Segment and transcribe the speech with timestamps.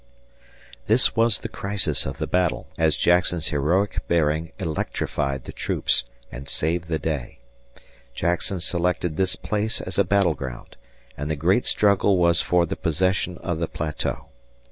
[0.87, 6.49] This was the crisis of the battle, as Jackson's heroic bearing electrified the troops and
[6.49, 7.37] saved the day.
[8.15, 10.75] Jackson selected this place as a battleground,
[11.15, 14.29] and the great struggle was for the possession of the plateau.